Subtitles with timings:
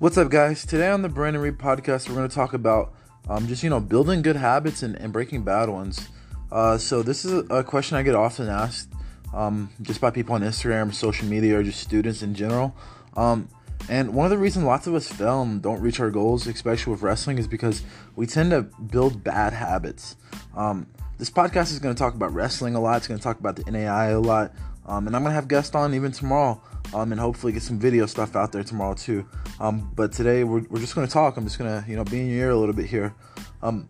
[0.00, 0.64] What's up, guys?
[0.64, 2.94] Today on the Brandon Reed podcast, we're going to talk about
[3.28, 6.08] um, just you know building good habits and, and breaking bad ones.
[6.52, 8.92] Uh, so this is a, a, question I get often asked,
[9.34, 12.76] um, just by people on Instagram, social media, or just students in general.
[13.16, 13.48] Um,
[13.88, 16.92] and one of the reasons lots of us fail and don't reach our goals, especially
[16.92, 17.82] with wrestling, is because
[18.14, 20.14] we tend to build bad habits.
[20.56, 20.86] Um,
[21.18, 22.98] this podcast is going to talk about wrestling a lot.
[22.98, 24.52] It's going to talk about the NAIA a lot,
[24.88, 26.60] um, and I'm to have guests on even tomorrow
[26.94, 29.26] um, and hopefully get some video stuff out there tomorrow too.
[29.60, 31.36] Um, but today we're, we're just gonna talk.
[31.36, 33.14] I'm just gonna you know be in your ear a little bit here.
[33.62, 33.88] Um,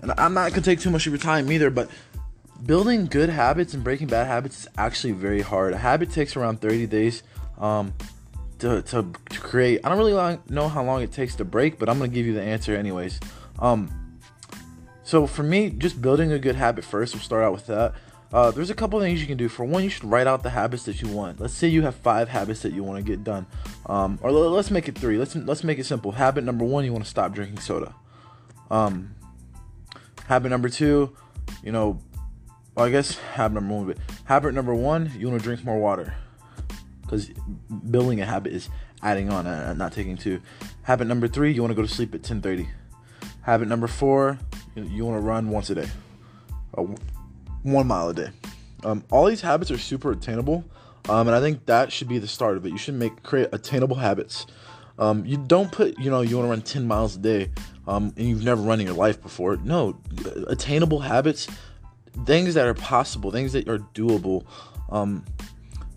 [0.00, 1.70] and I'm not gonna take too much of your time either.
[1.70, 1.90] But
[2.64, 5.72] building good habits and breaking bad habits is actually very hard.
[5.72, 7.22] A habit takes around 30 days
[7.58, 7.92] um,
[8.60, 9.80] to, to, to create.
[9.84, 12.26] I don't really long, know how long it takes to break, but I'm gonna give
[12.26, 13.18] you the answer anyways.
[13.58, 14.20] Um,
[15.02, 17.14] so for me, just building a good habit first.
[17.14, 17.94] We'll start out with that.
[18.32, 19.48] Uh, there's a couple things you can do.
[19.48, 21.40] For one, you should write out the habits that you want.
[21.40, 23.46] Let's say you have five habits that you want to get done,
[23.86, 25.16] um, or let's make it three.
[25.16, 26.12] Let's let's make it simple.
[26.12, 27.94] Habit number one, you want to stop drinking soda.
[28.70, 29.14] Um,
[30.26, 31.16] habit number two,
[31.62, 32.00] you know,
[32.74, 33.86] well, I guess habit number one.
[33.86, 36.14] But habit number one, you want to drink more water,
[37.00, 37.30] because
[37.90, 38.68] building a habit is
[39.02, 40.42] adding on and not taking two.
[40.82, 42.68] Habit number three, you want to go to sleep at 10:30.
[43.40, 44.38] Habit number four,
[44.74, 45.88] you, you want to run once a day.
[46.76, 46.84] Uh,
[47.72, 48.30] one mile a day.
[48.84, 50.64] Um, all these habits are super attainable,
[51.08, 52.70] um, and I think that should be the start of it.
[52.70, 54.46] You should make create attainable habits.
[54.98, 57.50] Um, you don't put, you know, you want to run 10 miles a day,
[57.86, 59.56] um, and you've never run in your life before.
[59.56, 59.96] No,
[60.48, 61.48] attainable habits,
[62.24, 64.44] things that are possible, things that are doable.
[64.90, 65.24] Um,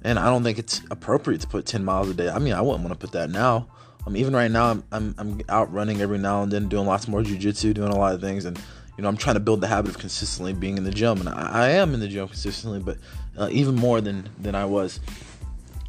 [0.04, 2.30] and I don't think it's appropriate to put 10 miles a day.
[2.30, 3.68] I mean, I wouldn't want to put that now.
[4.06, 7.08] Um, even right now, I'm, I'm, I'm out running every now and then, doing lots
[7.08, 8.60] more jujitsu, doing a lot of things, and
[9.02, 11.28] you know, I'm trying to build the habit of consistently being in the gym, and
[11.28, 13.00] I, I am in the gym consistently, but
[13.36, 15.00] uh, even more than than I was.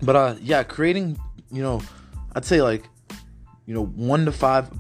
[0.01, 1.83] But uh, yeah, creating, you know,
[2.35, 2.89] I'd say like,
[3.67, 4.70] you know, one to five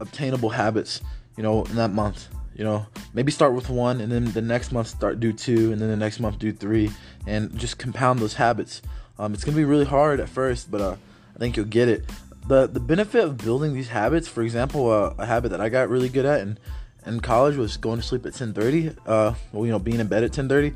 [0.00, 1.02] obtainable habits,
[1.36, 2.28] you know, in that month.
[2.54, 5.78] You know, maybe start with one, and then the next month start do two, and
[5.78, 6.90] then the next month do three,
[7.26, 8.80] and just compound those habits.
[9.18, 10.96] Um, it's gonna be really hard at first, but uh,
[11.34, 12.06] I think you'll get it.
[12.48, 15.90] the The benefit of building these habits, for example, uh, a habit that I got
[15.90, 16.58] really good at, and
[17.06, 18.96] in college was going to sleep at 10:30.
[19.06, 20.74] Uh, well, you know, being in bed at 10:30.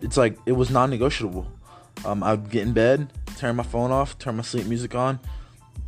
[0.00, 1.46] It's like it was non-negotiable.
[2.04, 5.20] Um, I'd get in bed, turn my phone off, turn my sleep music on.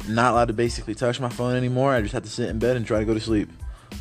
[0.09, 1.93] Not allowed to basically touch my phone anymore.
[1.93, 3.50] I just had to sit in bed and try to go to sleep.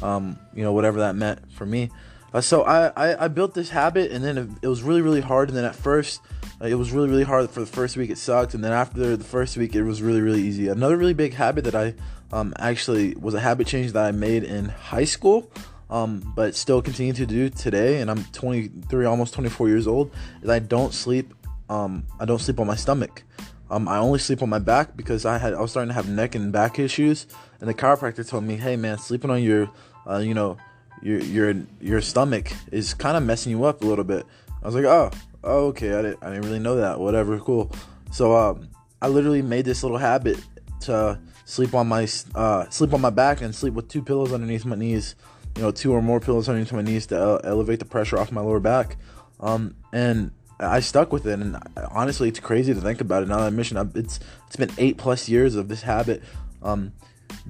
[0.02, 1.90] Um, you know, whatever that meant for me.
[2.34, 5.50] Uh, so I, I, I, built this habit, and then it, was really really hard.
[5.50, 6.22] And then at first,
[6.64, 8.10] it was really really hard for the first week.
[8.10, 10.68] It sucked, and then after the first week, it was really really easy.
[10.68, 11.94] Another really big habit that I
[12.32, 15.52] um, actually was a habit change that I made in high school.
[15.90, 20.10] Um, but still continue to do today, and I'm 23, almost 24 years old.
[20.42, 21.34] Is I don't sleep.
[21.70, 23.24] Um, I don't sleep on my stomach.
[23.70, 26.08] Um, I only sleep on my back because I had I was starting to have
[26.08, 27.28] neck and back issues,
[27.60, 29.70] and the chiropractor told me, "Hey man, sleeping on your,
[30.10, 30.58] uh, you know,
[31.02, 34.26] your your your stomach is kind of messing you up a little bit.
[34.62, 35.10] I was like, oh,
[35.44, 37.00] oh okay, I didn't, I didn't really know that.
[37.00, 37.72] Whatever, cool.
[38.12, 38.70] So um,
[39.02, 40.40] I literally made this little habit
[40.82, 44.66] to sleep on my uh, sleep on my back and sleep with two pillows underneath
[44.66, 45.16] my knees.
[45.56, 48.32] You know, two or more pillows underneath my knees to ele- elevate the pressure off
[48.32, 48.96] my lower back.
[49.42, 50.32] Um, and
[50.62, 51.58] I stuck with it, and
[51.92, 53.30] honestly, it's crazy to think about it.
[53.30, 56.24] Now that I mentioned, it's it's been eight plus years of this habit
[56.62, 56.94] um,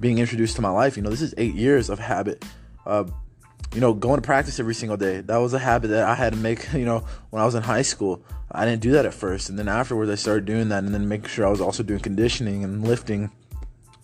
[0.00, 0.96] being introduced to my life.
[0.96, 2.44] You know, this is eight years of habit.
[2.86, 3.04] Uh,
[3.74, 5.20] you know, going to practice every single day.
[5.20, 7.62] That was a habit that I had to make, you know, when I was in
[7.62, 8.22] high school.
[8.50, 9.48] I didn't do that at first.
[9.48, 12.00] And then afterwards, I started doing that and then making sure I was also doing
[12.00, 13.30] conditioning and lifting.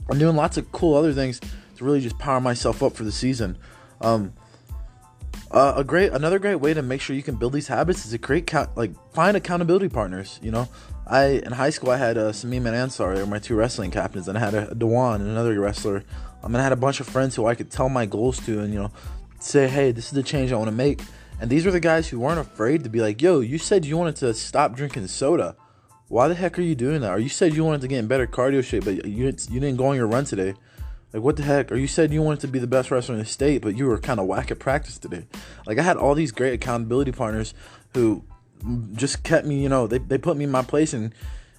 [0.09, 1.39] I'm doing lots of cool other things
[1.77, 3.59] to really just power myself up for the season.
[4.01, 4.33] Um,
[5.51, 8.13] uh, a great, another great way to make sure you can build these habits is
[8.13, 10.39] to create, like, find accountability partners.
[10.43, 10.69] You know,
[11.07, 13.91] I in high school I had uh, Samim and Ansar, they were my two wrestling
[13.91, 16.05] captains, and I had a, a Dewan and another wrestler.
[16.43, 18.61] Um, and I had a bunch of friends who I could tell my goals to,
[18.61, 18.93] and you know,
[19.39, 21.03] say, hey, this is the change I want to make.
[21.41, 23.97] And these were the guys who weren't afraid to be like, yo, you said you
[23.97, 25.57] wanted to stop drinking soda.
[26.09, 27.13] Why the heck are you doing that?
[27.13, 29.77] Or you said you wanted to get in better cardio shape, but you, you didn't
[29.77, 30.55] go on your run today.
[31.13, 31.71] Like, what the heck?
[31.71, 33.87] Or you said you wanted to be the best wrestler in the state, but you
[33.87, 35.27] were kind of whack at practice today.
[35.67, 37.55] Like, I had all these great accountability partners
[37.95, 38.25] who
[38.95, 41.15] just kept me, you know, they, they put me in my place and,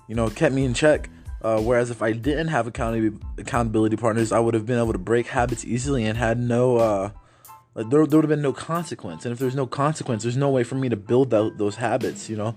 [0.07, 1.09] you know, kept me in check.
[1.42, 5.00] Uh, whereas if I didn't have accountability accountability partners, I would have been able to
[5.00, 7.12] break habits easily and had no uh,
[7.80, 10.50] like there, there would have been no consequence, and if there's no consequence, there's no
[10.50, 12.30] way for me to build out those habits.
[12.30, 12.56] You know,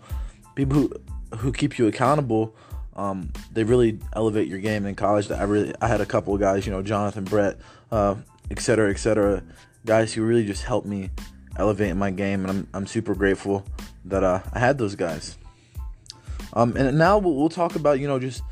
[0.57, 0.93] people who
[1.37, 2.57] who keep you accountable,
[2.97, 4.85] um, they really elevate your game.
[4.85, 7.57] In college, I really I had a couple of guys, you know, Jonathan Brett,
[7.93, 8.17] uh,
[8.51, 9.45] et cetera, et cetera,
[9.87, 11.11] guys who really just helped me
[11.57, 13.65] elevate my game, and I'm I'm super grateful
[14.07, 15.39] that uh, I had those guys.
[16.55, 18.43] Um, and now we'll, we'll talk about you know just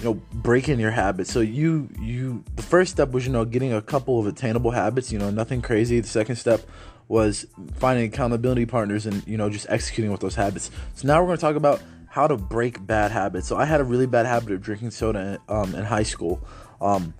[0.00, 1.30] you know breaking your habits.
[1.30, 5.12] So you you the first step was you know getting a couple of attainable habits.
[5.12, 6.00] You know nothing crazy.
[6.00, 6.62] The second step
[7.08, 10.70] was finding accountability partners and you know just executing with those habits.
[10.94, 13.46] So now we're going to talk about how to break bad habits.
[13.46, 16.42] So I had a really bad habit of drinking soda in, um, in high school,
[16.80, 17.12] um,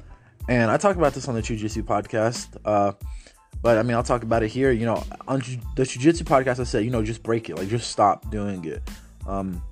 [0.48, 2.56] and I talk about this on the Jiu-Jitsu podcast.
[2.64, 2.92] Uh,
[3.62, 4.70] but I mean, I'll talk about it here.
[4.72, 5.42] You know, on
[5.76, 8.82] the Jiu-Jitsu podcast, I said, you know, just break it, like just stop doing it,
[9.26, 9.62] um,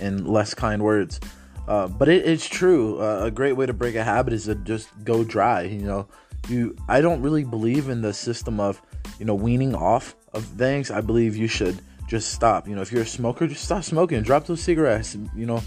[0.00, 1.18] in less kind words.
[1.66, 3.00] Uh, but it, it's true.
[3.00, 5.62] Uh, a great way to break a habit is to just go dry.
[5.62, 6.08] You know,
[6.48, 6.76] you.
[6.88, 8.82] I don't really believe in the system of
[9.18, 10.90] you know weaning off of things.
[10.90, 12.68] I believe you should just stop.
[12.68, 14.22] You know, if you're a smoker, just stop smoking.
[14.22, 15.16] Drop those cigarettes.
[15.34, 15.62] You know,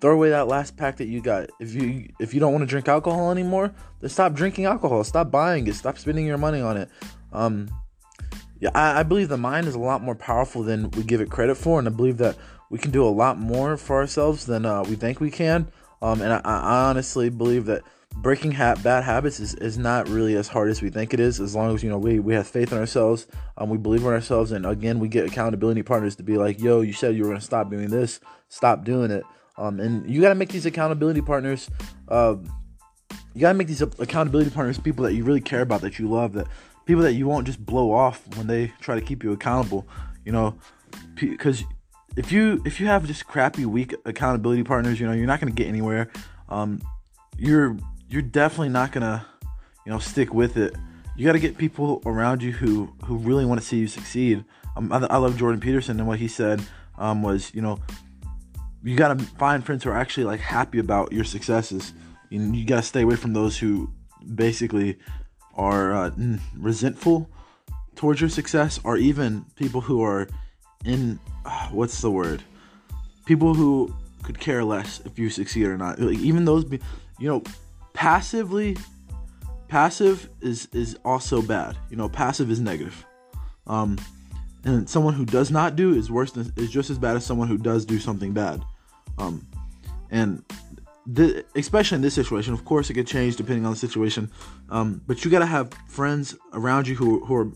[0.00, 1.50] throw away that last pack that you got.
[1.60, 5.02] If you if you don't want to drink alcohol anymore, then stop drinking alcohol.
[5.04, 5.74] Stop buying it.
[5.74, 6.88] Stop spending your money on it.
[7.32, 7.68] Um,
[8.60, 11.30] yeah, I, I believe the mind is a lot more powerful than we give it
[11.30, 12.36] credit for, and I believe that
[12.70, 15.70] we can do a lot more for ourselves than uh, we think we can.
[16.02, 17.82] Um, and I, I, honestly believe that
[18.16, 21.40] breaking ha- bad habits is, is not really as hard as we think it is.
[21.40, 23.26] As long as you know we, we have faith in ourselves,
[23.56, 26.82] um, we believe in ourselves, and again we get accountability partners to be like, "Yo,
[26.82, 29.24] you said you were gonna stop doing this, stop doing it."
[29.58, 31.70] Um, and you got to make these accountability partners.
[32.08, 32.36] Uh,
[33.34, 36.08] you got to make these accountability partners people that you really care about, that you
[36.08, 36.46] love, that
[36.84, 39.86] people that you won't just blow off when they try to keep you accountable.
[40.24, 40.58] You know,
[41.14, 41.64] because
[42.16, 45.52] if you if you have just crappy weak accountability partners, you know you're not gonna
[45.52, 46.10] get anywhere.
[46.48, 46.80] Um,
[47.38, 47.76] you're
[48.08, 49.26] you're definitely not gonna
[49.84, 50.74] you know stick with it.
[51.16, 54.44] You got to get people around you who who really want to see you succeed.
[54.76, 56.62] Um, I, I, love Jordan Peterson and what he said
[56.98, 57.78] um, was you know
[58.82, 61.92] you got to find friends who are actually like happy about your successes.
[62.28, 63.90] You, you got to stay away from those who
[64.34, 64.98] basically
[65.54, 66.10] are uh,
[66.54, 67.30] resentful
[67.94, 70.28] towards your success, or even people who are
[70.84, 71.18] in
[71.70, 72.42] what's the word?
[73.24, 75.98] People who could care less if you succeed or not.
[76.00, 76.80] Like even those, be,
[77.18, 77.42] you know,
[77.92, 78.76] passively,
[79.68, 81.76] passive is is also bad.
[81.90, 83.04] You know, passive is negative.
[83.66, 83.98] Um,
[84.64, 87.48] and someone who does not do is worse than is just as bad as someone
[87.48, 88.62] who does do something bad.
[89.18, 89.46] Um,
[90.10, 90.42] and
[91.06, 94.30] the, especially in this situation, of course, it could change depending on the situation.
[94.70, 97.48] Um, but you got to have friends around you who who are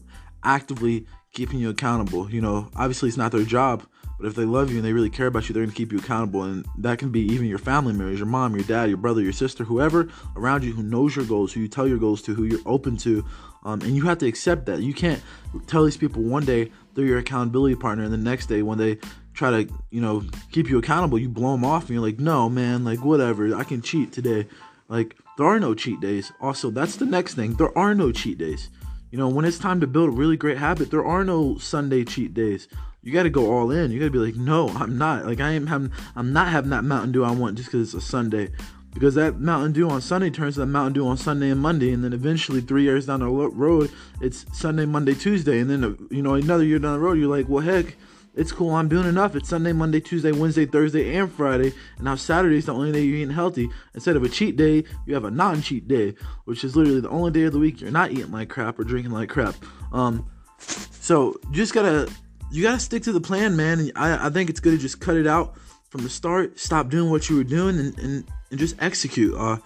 [0.44, 2.31] actively keeping you accountable.
[2.31, 3.87] You know, obviously it's not their job,
[4.19, 5.99] but if they love you and they really care about you, they're gonna keep you
[5.99, 6.43] accountable.
[6.43, 9.32] And that can be even your family members, your mom, your dad, your brother, your
[9.32, 12.44] sister, whoever around you who knows your goals, who you tell your goals to, who
[12.44, 13.25] you're open to.
[13.65, 14.81] Um, and you have to accept that.
[14.81, 15.23] You can't
[15.67, 18.99] tell these people one day they're your accountability partner, and the next day when they
[19.35, 22.49] try to, you know, keep you accountable, you blow them off, and you're like, no,
[22.49, 24.47] man, like whatever, I can cheat today.
[24.88, 26.32] Like there are no cheat days.
[26.41, 27.55] Also, that's the next thing.
[27.55, 28.71] There are no cheat days.
[29.10, 32.04] You know, when it's time to build a really great habit, there are no Sunday
[32.04, 32.68] cheat days.
[33.02, 33.90] You got to go all in.
[33.90, 35.26] You got to be like, no, I'm not.
[35.26, 38.04] Like I am having, I'm not having that Mountain Dew I want just because it's
[38.04, 38.50] a Sunday.
[38.92, 42.02] Because that Mountain Dew on Sunday turns to Mountain Dew on Sunday and Monday, and
[42.04, 43.90] then eventually three years down the road,
[44.20, 47.34] it's Sunday, Monday, Tuesday, and then uh, you know another year down the road, you're
[47.34, 47.94] like, well, heck,
[48.35, 48.75] it's cool.
[48.75, 49.35] I'm doing enough.
[49.35, 51.73] It's Sunday, Monday, Tuesday, Wednesday, Thursday, and Friday.
[51.97, 53.69] And now Saturday's the only day you're eating healthy.
[53.94, 57.32] Instead of a cheat day, you have a non-cheat day, which is literally the only
[57.32, 59.56] day of the week you're not eating like crap or drinking like crap.
[59.93, 62.11] Um, so you just gotta
[62.53, 63.91] you gotta stick to the plan, man.
[63.97, 65.56] I, I think it's good to just cut it out
[65.89, 66.58] from the start.
[66.58, 69.34] Stop doing what you were doing and and, and just execute.
[69.37, 69.58] Uh,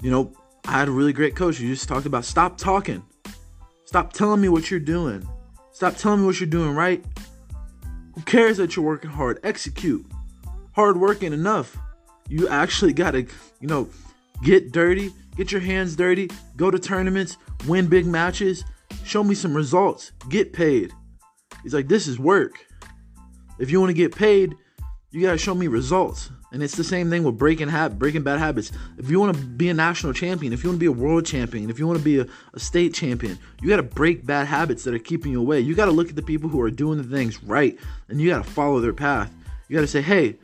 [0.00, 0.32] you know,
[0.66, 1.58] I had a really great coach.
[1.58, 3.02] You just talked about stop talking,
[3.84, 5.28] stop telling me what you're doing,
[5.72, 7.04] stop telling me what you're doing right
[8.14, 9.40] who cares that you're working hard?
[9.42, 10.06] Execute.
[10.72, 11.76] Hard working enough.
[12.28, 13.26] You actually gotta,
[13.60, 13.88] you know,
[14.42, 18.64] get dirty, get your hands dirty, go to tournaments, win big matches,
[19.04, 20.92] show me some results, get paid.
[21.62, 22.64] He's like, this is work.
[23.58, 24.54] If you want to get paid,
[25.10, 26.30] you gotta show me results.
[26.54, 28.70] And it's the same thing with breaking habit, breaking bad habits.
[28.96, 31.26] If you want to be a national champion, if you want to be a world
[31.26, 34.46] champion, if you want to be a, a state champion, you got to break bad
[34.46, 35.58] habits that are keeping you away.
[35.58, 37.76] You got to look at the people who are doing the things right,
[38.08, 39.34] and you got to follow their path.
[39.68, 40.36] You got to say, hey,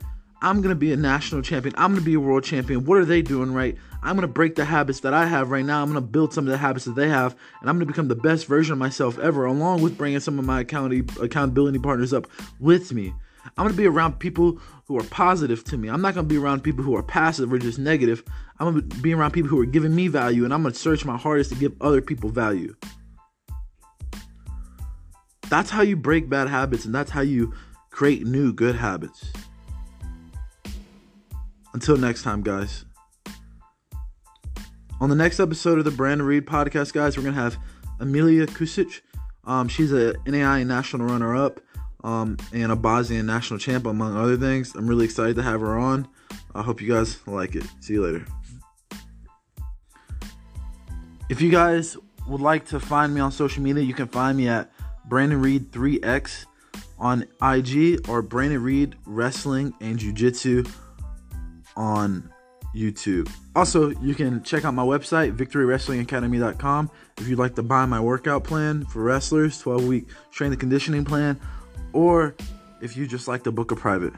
[0.43, 1.75] I'm gonna be a national champion.
[1.77, 2.83] I'm gonna be a world champion.
[2.83, 3.77] What are they doing right?
[4.01, 5.83] I'm gonna break the habits that I have right now.
[5.83, 8.15] I'm gonna build some of the habits that they have, and I'm gonna become the
[8.15, 12.25] best version of myself ever, along with bringing some of my accountability partners up
[12.59, 13.13] with me.
[13.57, 15.89] I'm gonna be around people who are positive to me.
[15.89, 18.23] I'm not gonna be around people who are passive or just negative.
[18.59, 21.17] I'm gonna be around people who are giving me value, and I'm gonna search my
[21.17, 22.75] hardest to give other people value.
[25.49, 27.53] That's how you break bad habits, and that's how you
[27.89, 29.31] create new good habits.
[31.73, 32.85] Until next time, guys.
[34.99, 37.57] On the next episode of the Brandon Reed podcast, guys, we're gonna have
[37.99, 39.01] Amelia Kusic.
[39.45, 41.59] Um, she's a NAIA national runner-up.
[42.03, 44.75] Um, and a Bosnian national champ, among other things.
[44.75, 46.07] I'm really excited to have her on.
[46.55, 47.63] I hope you guys like it.
[47.79, 48.25] See you later.
[51.29, 54.47] If you guys would like to find me on social media, you can find me
[54.47, 54.71] at
[55.05, 56.45] Brandon Reed 3X
[56.99, 60.63] on IG or Brandon Reed Wrestling and Jiu Jitsu
[61.75, 62.29] on
[62.75, 63.31] YouTube.
[63.55, 68.43] Also, you can check out my website, victorywrestlingacademy.com, if you'd like to buy my workout
[68.43, 71.39] plan for wrestlers, 12 week strength and conditioning plan,
[71.93, 72.35] or
[72.81, 74.13] if you just like to book a private.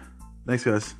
[0.46, 0.96] Thanks, guys.